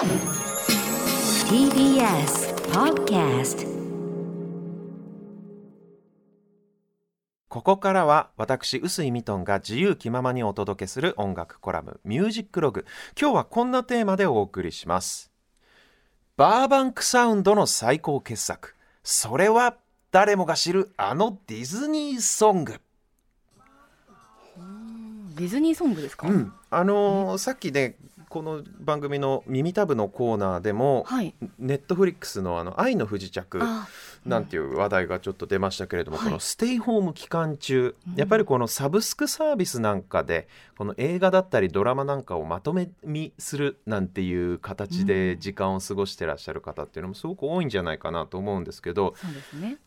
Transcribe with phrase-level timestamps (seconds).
[0.00, 0.16] TBS
[2.72, 3.68] Podcast
[7.50, 12.86] ここからは私臼井ミトンが自由気ままにお届けする音楽コラム「ミュージックログ」
[13.20, 15.30] 今日はこんなテーマでお送りします。
[16.38, 18.74] バーバンクサウンドの最高傑作。
[19.04, 19.76] それは
[20.12, 22.80] 誰もが知るあのディズニーソング。
[25.36, 26.52] ディズニーソングですか、うん。
[26.70, 27.96] あのーさっきね
[28.30, 31.34] この番組の「耳たぶ」のコーナーでも、はい。
[31.58, 33.88] ネットフリックスのあの「愛の不時着」あ。
[34.24, 36.26] なんていう話題がちょっと出ましたけれども、はい。
[36.26, 40.46] このステイホーム期間中、やっぱりこのサブスクサービスなんかで
[40.78, 49.14] この映画だったりドラマなんかをまとめ見するなんていう形で時間を過ごしてらっしゃる方っていうのもすごく多いんじゃないかなと思うんですけど、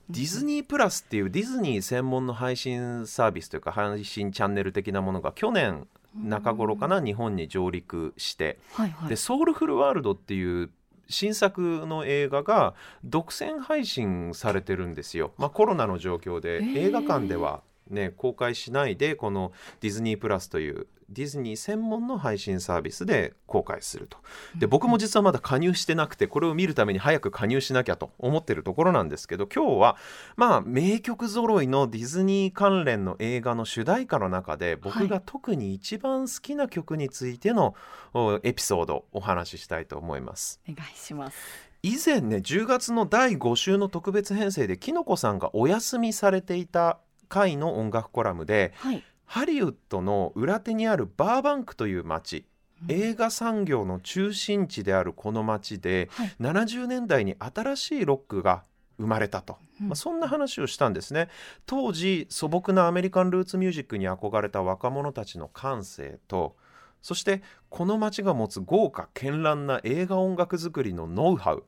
[0.10, 8.60] ディズニープラスっていうディズニー専門の配信サービスというか配信チャンネル的なものが去年中頃かな日本に上陸して。
[8.74, 9.10] はいはい。
[9.10, 10.70] で「ソウルフルワールド」っていう
[11.10, 16.62] 新作の映画が独占配信されてるんですよ、まあ、コロナの状況で。
[16.76, 24.18] 映画館では、ね、公開しないでこのディズニープラスというディズニー専門の配信サービスで公開すると。
[24.58, 29.98] で僕も実はまだ加入してなくてこれを見るために早く加入しなきゃと思ってるところなんですけど今日は
[30.36, 37.76] まあ名曲揃いのディズニー関連の映画の主題歌の中で僕が特に一番好きな曲についての
[38.14, 40.60] おエピソードをお話ししたいと思います。
[40.68, 41.38] お願いします。
[41.86, 49.04] 以前ね10月の第5週の特別編成できのこさんがお休みされていた回の音楽コラムではい。
[49.26, 52.46] ハリウッドの裏手にあるバーバンクという街
[52.88, 56.36] 映画産業の中心地であるこの街ではい。
[56.40, 58.64] 70年代に新しいロックが
[58.98, 59.88] 生まれたと、うん。
[59.90, 61.30] まあ、そんな話をしたんですね。
[61.66, 66.56] 当時素朴なアメリカンルーツミュージックに憧れた若者たちの感性と
[67.02, 71.58] そしてこの街が持つ豪華絢爛な映画音楽作りのノウハウ。
[71.58, 71.64] うん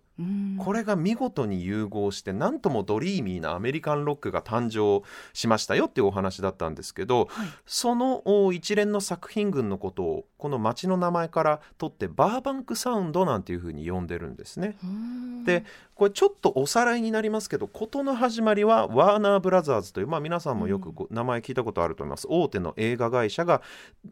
[0.63, 7.47] これが見事に融合してなんともドリーミーなアメリカンロックが誕生しましたよっていうお話だったんですけどはい。
[7.65, 14.77] そのお一連の作品群のことをこの街の名前から取ってバーバンクサウンドなんていうふうに呼んでるんですね。
[14.83, 15.43] うん。
[15.43, 15.63] で
[15.95, 22.27] これちょっとおさらいになりますけど事の始まりはワーナーブラザーズという、まあ、皆さんもよくご名前聞いたことあると思います。
[22.29, 23.61] 大手の映画会社が、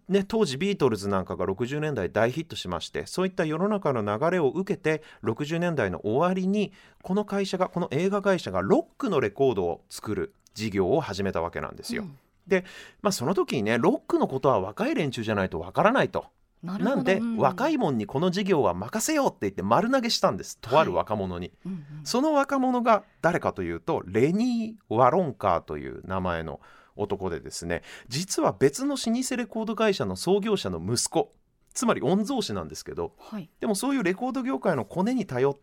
[0.08, 6.72] ね、当時ビートルズなんかが60年代大ヒットしましてそういった世の中の流れを受けて60年代の終わりに
[7.02, 12.04] この会社がこの映画会社がロックのレコードを作る事業を始めたわけなんですよ。
[12.04, 12.18] うん。
[13.02, 16.26] まあ、その時にねロックのことは若い連中じゃないとわからないと。
[16.62, 17.38] ななんで、うん。
[17.38, 20.58] 若いもんにこの事業は任せようって言って丸投げしたんです。
[20.60, 21.52] とある若者に。
[21.66, 26.60] うんうんその若者が誰かというとレニー・ワロンカーという名前の
[26.98, 31.34] 男でですね実は別の老舗レコード会社の創業者の息子
[31.74, 33.50] つまり御曹司なんですけどはい。
[33.60, 35.58] でもそういうレコード業界のコネに頼っ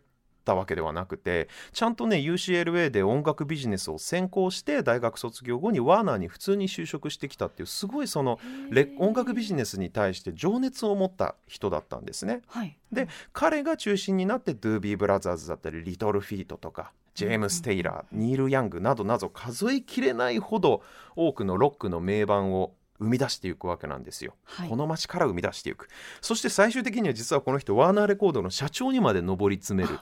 [0.51, 8.39] たわけではなくてちゃんとね UCLA で音楽ビジネスを専攻して大学卒業後にワーナーに普通に就職してきたっていうすごいその
[8.71, 12.43] レ音楽ビジネスに対して情熱を持った人だったんですね。
[12.49, 12.77] はい。
[12.91, 20.83] で彼が中心になってドゥービーブラザーズだったりリトルフィートとかジェームス・テイラーニール・ヤングなどなど数えきれないほど
[21.15, 24.69] 多くのロックの名盤を生み出していくわけなんですよ、はい。
[24.69, 25.89] この街から生み出していく。
[26.21, 29.99] そして最終的には実はこの人ワーナーレコードの社長にまで上り詰める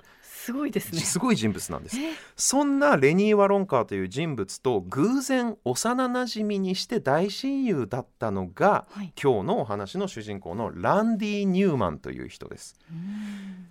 [0.49, 1.01] すごいですね。
[1.01, 2.01] すごい人物なんです。
[2.01, 2.15] え？
[2.37, 9.13] そんなレニー・ワロンカーという人物と偶然幼なじみにして大親友だったのがはい。
[9.23, 12.77] 今日のお話の主人公のランディ・ニューマンという人です。
[12.91, 13.68] うん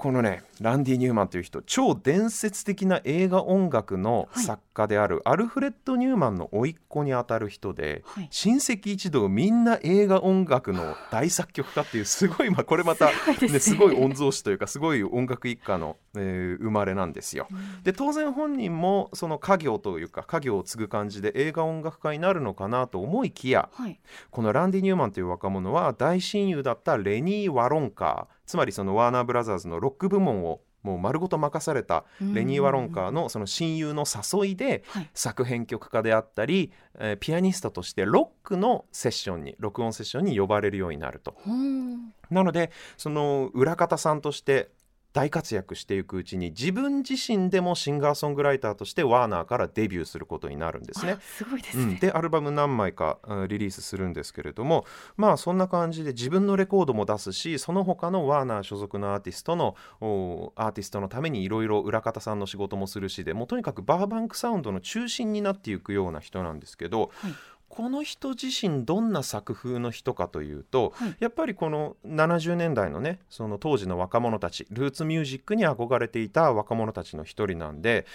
[0.00, 8.28] このねランディ・ニューマンという人超伝説的な映画音楽の作家であるアルフレッド・ニューマンの甥っ子にあたる人で、はい。
[8.30, 13.10] 親戚一同みんな映画音楽の大作曲家っていうすごい、まあ、これまた、
[13.42, 17.46] ね、すごい御曹司というかすごい音楽一家の、えー生まれなんですよ。
[17.84, 24.00] で当然本人もその家業というか家業を継ぐ感じで映画音楽家になるのかなと思いきやはい。
[24.30, 35.10] このランディ・ニューマンという若者は大親友だったレニー・ワロンカーつまりそのワーナーブラザーズのロック部門をもう丸ごと任されたレニー・ワロンカーのその親友の誘いではい。
[35.14, 41.36] 作編曲家であったり、えーピアニストとしてロックのセッションに録音セッションに呼ばれるようになると。
[41.46, 41.50] う。
[41.50, 44.70] んなのでその裏方さんとして
[45.12, 51.12] 大活躍していくうちに自分自身でもシンガーソングライターとしてワーナーからデビューすることになるんですね。
[51.12, 51.20] あ。
[51.20, 54.84] すごいですうん、ねでアルバム何枚かうんリリースするんですけれども
[55.16, 67.32] まあそんな感じで自分のレコードも出すしその他のワーナー所属のアーティストのおアーティストのためにいろいろ裏方さんの仕事もするしでもうとにかくバーバンクサウンドの中心になっていくような人なんですけど、はい
[67.70, 71.16] この人自身どんな作風の人かというと、はい。
[71.20, 78.06] やっぱりこの70年代のねその当時の若者たちルーツミュージックに憧れていた若者たちの一人なんで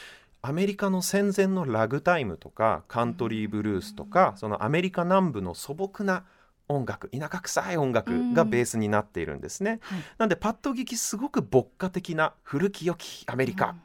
[0.41, 6.25] アメリカの戦前のラグタイムとかカントリーブルースとかそのアメリカ南部の素朴な
[6.67, 9.79] 音楽田舎臭い音楽がベースになっているんですね。
[9.81, 9.99] はい。
[10.17, 13.75] なんでパッと聞きすごく牧歌的な古き良きアメリカっ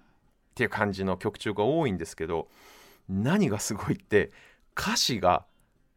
[0.56, 2.48] ていう感じの曲調が多いんですけど
[3.08, 4.32] 何がすごいって
[4.76, 5.44] 歌詞が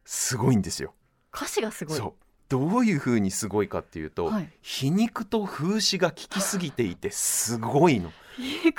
[0.05, 0.94] すごいんですよ。
[1.33, 2.01] 歌詞がすごい。
[2.50, 4.50] どういう風にすごいかっていうと、はい。
[4.62, 8.12] 皮肉と風刺が効きすぎていてすごいの。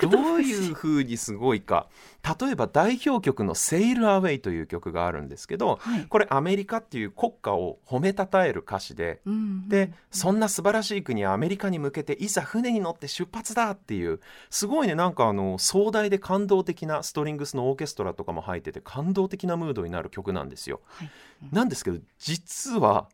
[0.00, 1.86] どどういう風にすごいか。
[2.40, 6.06] 例えば代表曲の「セイルアウェイ」という曲があるんですけどはい。
[6.06, 14.20] これアメリカっていう国家を褒めたたえる歌詞でうんでそんな素晴らしい国アメリカに向けていざ船に乗って出発だっていう
[14.50, 14.94] すごいね。
[14.94, 20.80] なんかあの壮大で感動的なストリングスのオーケストラとかも入ってて感動的なムードになる曲なんですよ。
[20.86, 21.10] はい。
[21.52, 23.08] なんですけど実は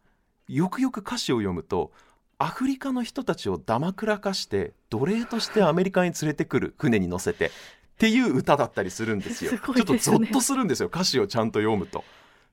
[0.54, 1.92] よくよく歌詞を読むと
[2.38, 7.50] アフリカの人たちをだまくらかして奴隷としてアメリカに連れてくる船に乗せてっ
[7.98, 9.50] ていう歌だったりするんですよ。
[9.50, 12.02] すごちょっとゾッとするんですよ歌詞をちゃんと読むと。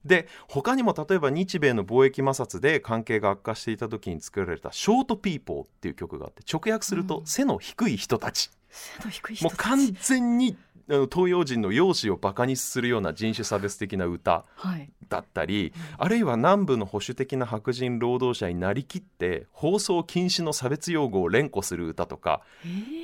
[0.05, 10.55] で他にも例えば日米の貿易摩擦で関係が悪化していた時に作られた「ショートピーポー」っていう曲があって直訳するとうん背の低い人たち、背の低い人たちもう完全に
[10.89, 14.89] あの東洋人の容姿をバカにするような人種差別的な歌はい。
[15.09, 22.41] だったり、あるいは南部の保守的な白人労働者になりきって放送禁止の差別用語を連呼する歌とか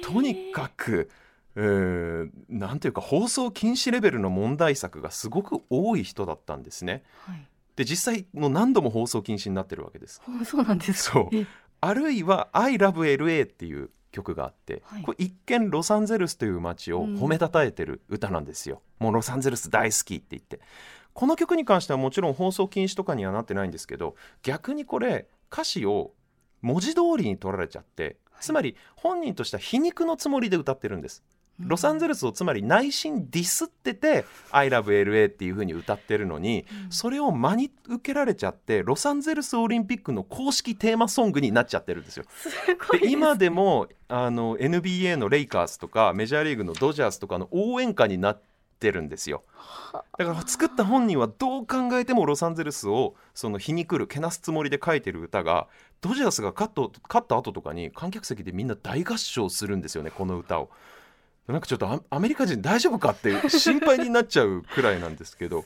[0.04, 1.10] とにかく、
[1.56, 7.04] えーなんていうか放送禁止レベルの問題作がすごく多い人だったんですね。
[7.26, 7.48] はい。
[7.76, 10.22] で実際もう何度も放送禁止になってるわけです。
[10.28, 11.14] あ そうなんですか。
[11.14, 11.46] そうえ
[11.80, 18.82] あるいは「I love LA」っていう曲があって、はいこれ一見ロサンゼルスという街を褒めたたえてる歌なんですよ。
[19.00, 20.62] もうロサンゼルス大好きって言って
[21.14, 26.14] この曲に関してはもちろん放送禁止とかにはなってないんですけど逆にこれ歌詞を
[26.62, 31.24] 文字通りに取られちゃってつまり本人としては皮肉のつもりで歌ってるんです。
[31.60, 42.26] ロサンゼルスをつまり内心ディスってて「I love LA」っていう風に歌ってるのに、それを真に受けられちゃってロサンゼルスオリンピックの公式テーマソングになっちゃってるんですよ。
[42.92, 48.42] で今でもあの NBA のレイカーズとかメジャーリーグのドジャースとかの応援歌になっ
[48.80, 49.44] てるんですよ。
[50.18, 55.68] だから作った本人はどう考えてもロサンゼルスをその皮肉るけなすつもりで書いてる歌が
[56.02, 56.74] ドジャースが勝っ
[57.28, 60.70] た後とかに観客席でみんな大合唱するんですよねこの歌を。
[61.48, 65.66] なんかちょっとアアメリカ人大丈夫かって心配になっちゃうくらいなんですけど。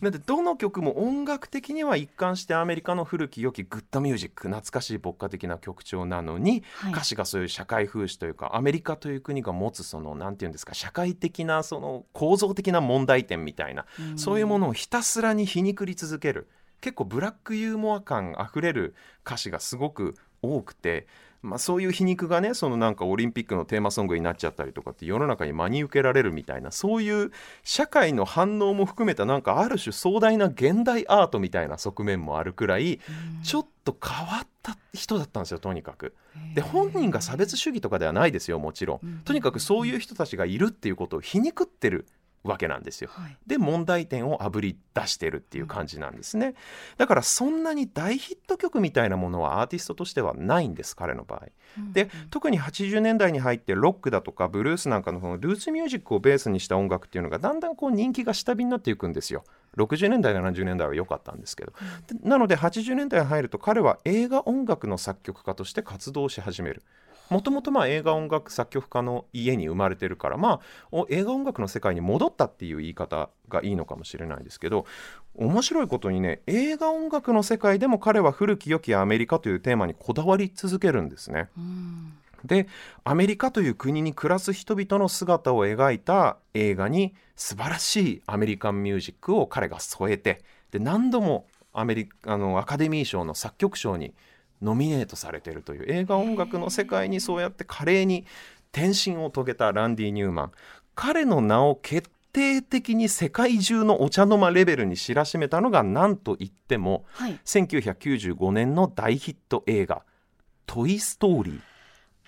[0.00, 6.92] なんでどの曲も音楽的には一貫してアメリカの古き良きグッドミュージック懐かしい牧歌的な曲調なのに、はい。
[6.92, 13.86] 歌詞がそういう社会風刺というかアメリカという国が持つそのなんていうんですか社会的なその構造的な問題点みたいな、
[14.16, 16.48] そういうものをひたすらに皮肉り続ける
[16.80, 18.94] 結構ブラックユーモア感あふれる
[19.26, 21.06] 歌詞がすごく多くて、
[21.42, 27.30] まあ、そういう皮肉がねそのなんかオリンピックのテーマソングになっちゃったりとかって世の中に真に受けられるみたいなそういう
[27.62, 32.98] 社会の反応も含めたなんかある種壮大な現代アートみたいな側面もあるくらい
[33.44, 36.14] ちょっと変わった人だったんですよとにかく。
[36.54, 39.20] で本人が差別主義とかではないですよもちろん。
[39.24, 42.06] とにかくそういう人たちがいるっていうことを皮肉ってる
[42.44, 43.10] わけなんですよ。
[43.12, 43.36] はい。
[43.46, 46.54] で問題点をあぶり出してるっていう感じなんですね。
[46.96, 51.46] だからそんなに大ヒット曲みたいなものはアーティストとしてはないんです彼の場合。
[51.92, 59.44] で特に80年代に入ってロックだとかブルースなんかのそのルーツミュージックをベースにした音楽っていうのがだんだんこう人気が下火になっていくんですよ。
[59.76, 61.72] 60年代70年代は良かったんですけど、
[62.06, 66.82] でなので80年代に入ると彼は映画音楽の作曲家として活動し始める
[67.30, 70.60] もともとまあ映画音楽作曲家の家に生まれてるからまあ
[70.92, 74.86] お映画音楽の世界に戻ったっていう言い方がいいのかもしれないですけど
[75.34, 81.48] 面白いことにね映画音楽の世界でも彼は古き良きアメリカというテーマにこだわり続けるんですね。
[81.56, 82.12] うん
[82.44, 82.68] で
[83.04, 94.14] アメリカという国に暮らす人々の姿を描いた映画に素晴らしいアメリカンミュージックを彼が添えてで何度もアメリあのアカデミー賞の作曲賞に
[94.62, 98.26] ノミネートされているという映画音楽の世界にそうやって華麗に
[98.72, 100.52] 転身を遂げたランディ・ニューマン。
[100.94, 107.38] 彼の名を決定的に世界中のお茶の間レベルに知らしめたのが何と言ってもはい。
[107.44, 110.02] 1995年の大ヒット映画
[110.66, 111.60] 「トイ・ストーリー」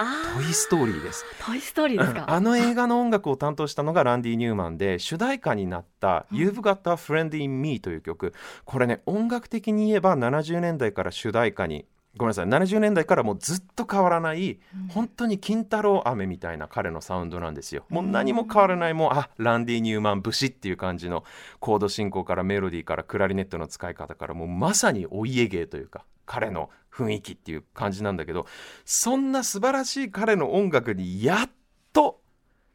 [0.03, 0.87] あトイ・ストー。
[0.87, 1.25] リーです。
[1.45, 8.33] トイストーリーですか、あの映画の音楽を担当したのがランディ・ニューマンで主題歌になった「You've Got a Friend in Me」という曲。
[8.65, 11.85] これね音楽的に言えば70年代から主題歌に
[12.17, 12.47] ごめんなさい。
[12.47, 17.85] 70年代からもうずっと変わらない、本当に金太郎飴みたいな彼のサウンドなんですよ。
[17.89, 21.25] もう何も変わらないもうあランディ・ニューマン節っていう感じの
[21.61, 28.47] コード進行からメロディーからクラリネットの使い方からもうまさにお家芸というか彼の雰囲気っていう感じなんだけど
[28.85, 31.51] そんな素晴らしい彼の音楽にやっ
[31.93, 32.21] と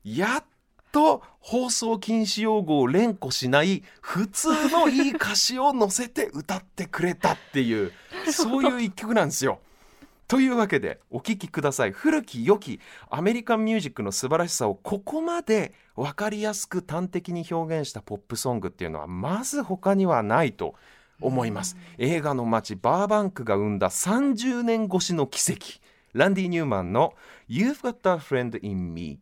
[0.04, 0.44] やっ
[0.96, 7.92] と放送禁止用語を連呼しない普通のいい歌詞を乗せて歌ってくれたっていう
[8.32, 9.60] そういう一曲なんですよ。
[10.30, 11.92] というわけでお聴きください。
[11.92, 20.76] 古き良きアメリカンミュージックの素晴らしさをここまで分かりやすく端的に表現したポップソングっていうのはまず他にはないと
[21.20, 21.76] 思います。
[21.98, 25.82] 映画の街バーバンクが生んだ30年越しの奇跡。
[26.14, 27.14] ランディ・ニューマンの
[27.50, 29.20] 「You've Got a Friend in Me」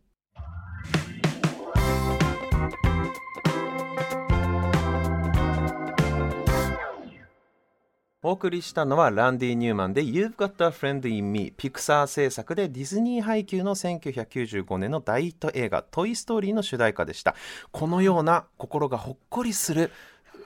[8.26, 17.34] お送りしたのはランディ・ニューマンで You've Got a Friend in Me ピクサー制作でディズニー配給の1995年の大ヒット映画トイ・ストーリーの主題歌でした。
[17.70, 19.90] このような心がほっこりする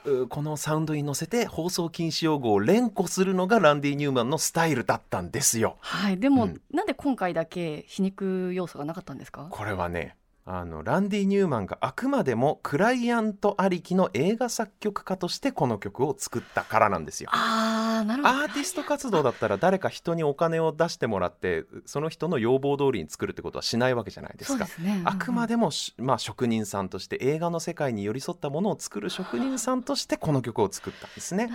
[0.03, 5.77] うこのサウンドに乗せて放送禁止用語を連呼するのがランディ・ニューマンのスタイルだったんですよ。
[5.79, 6.61] はい、でも、うん。
[6.73, 9.47] なんで今回だけ皮肉要素がなかったんですか？
[9.49, 10.17] これはね
[10.51, 18.35] あのランディ・ニューマンがあくまでもクライアントありきの映画作曲家としてこの曲を作ったからなんですよああ、なるほど。
[18.35, 24.67] アーティスト活動だったら誰か人にお金を出してもらってその人の要望通りに作るってことはしないわけじゃないですか。
[25.03, 25.49] あくまで。
[25.49, 31.49] でもし、まあ、職人さんとして映画の世界に寄り添ったものを作る職人さんとしてこの曲を作ったんですね。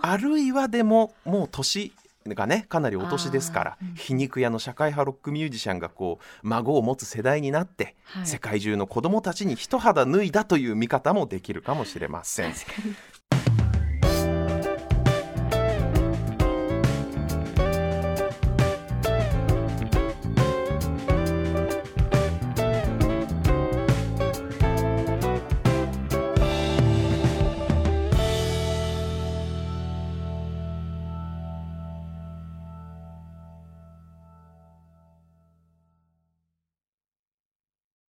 [0.00, 1.92] あるいはでももう年
[2.26, 3.94] がねかなりお年ですから、うん。
[3.94, 8.26] 皮肉屋の社会派ロックミュージシャンがこう孫を持つ世代になって、はい。
[8.26, 12.52] 世界中の子供たちに一肌脱いだという見方もできるかもしれません。